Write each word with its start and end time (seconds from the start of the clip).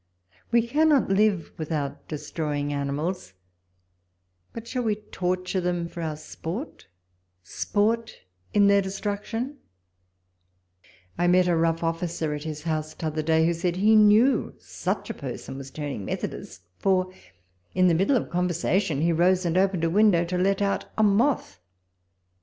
We 0.51 0.65
cannot 0.65 1.09
live 1.09 1.51
without 1.59 2.07
destroying 2.07 2.73
animals, 2.73 3.33
but 4.51 4.67
shall 4.67 4.81
we 4.81 4.95
torture 4.95 5.61
them 5.61 5.87
for 5.87 6.01
our 6.01 6.15
sport— 6.17 6.87
sport 7.43 8.15
in 8.51 8.65
their 8.65 8.81
destruction 8.81 9.57
I 11.19 11.25
I 11.25 11.27
met 11.27 11.47
a 11.47 11.55
rough 11.55 11.83
officer 11.83 12.33
at 12.33 12.45
his 12.45 12.63
house 12.63 12.95
t'other 12.95 13.21
day, 13.21 13.45
who 13.45 13.53
said 13.53 13.75
he 13.75 13.95
knew^ 13.95 14.59
such 14.59 15.11
a 15.11 15.13
person 15.13 15.55
was 15.59 15.69
turning 15.69 16.05
Methodist; 16.05 16.63
for, 16.79 17.13
in 17.75 17.87
the 17.87 17.93
middle 17.93 18.17
of 18.17 18.31
conversation, 18.31 19.01
he 19.01 19.13
rose, 19.13 19.45
and 19.45 19.55
opened 19.55 19.83
the 19.83 19.89
window, 19.91 20.25
to 20.25 20.37
let 20.39 20.63
out 20.63 20.85
a 20.97 21.03
moth. 21.03 21.59